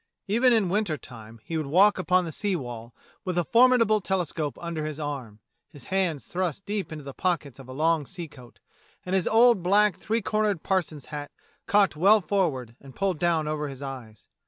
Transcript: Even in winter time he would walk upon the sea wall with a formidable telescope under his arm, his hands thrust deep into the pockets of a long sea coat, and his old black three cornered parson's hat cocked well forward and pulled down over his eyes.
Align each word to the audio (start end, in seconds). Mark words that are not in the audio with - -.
Even 0.27 0.51
in 0.51 0.67
winter 0.69 0.97
time 0.97 1.39
he 1.43 1.57
would 1.57 1.67
walk 1.67 1.99
upon 1.99 2.25
the 2.25 2.31
sea 2.31 2.55
wall 2.55 2.91
with 3.23 3.37
a 3.37 3.43
formidable 3.43 4.01
telescope 4.01 4.57
under 4.59 4.83
his 4.83 4.99
arm, 4.99 5.41
his 5.69 5.83
hands 5.93 6.25
thrust 6.25 6.65
deep 6.65 6.91
into 6.91 7.03
the 7.03 7.13
pockets 7.13 7.59
of 7.59 7.67
a 7.69 7.71
long 7.71 8.07
sea 8.07 8.27
coat, 8.27 8.57
and 9.05 9.13
his 9.13 9.27
old 9.27 9.61
black 9.61 9.97
three 9.99 10.23
cornered 10.23 10.63
parson's 10.63 11.05
hat 11.13 11.29
cocked 11.67 11.95
well 11.95 12.19
forward 12.19 12.75
and 12.81 12.95
pulled 12.95 13.19
down 13.19 13.47
over 13.47 13.67
his 13.67 13.83
eyes. 13.83 14.25